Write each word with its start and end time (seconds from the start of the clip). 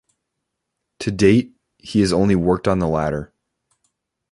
To 1.01 1.11
date 1.11 1.53
he 1.77 1.99
has 1.99 2.11
only 2.11 2.33
worked 2.35 2.67
on 2.67 2.79
the 2.79 2.87
latter. 2.87 3.31